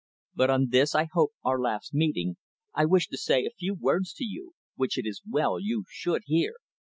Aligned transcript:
But 0.33 0.49
on 0.49 0.69
this, 0.69 0.95
I 0.95 1.09
hope, 1.13 1.33
our 1.43 1.59
last 1.59 1.93
meeting, 1.93 2.37
I 2.73 2.85
wish 2.85 3.07
to 3.09 3.19
say 3.19 3.45
a 3.45 3.51
few 3.51 3.75
words 3.75 4.13
to 4.13 4.23
you, 4.25 4.55
which 4.75 4.97
it 4.97 5.05
is 5.05 5.21
well 5.29 5.59
you 5.59 5.83
should 5.91 6.23
hear. 6.25 6.53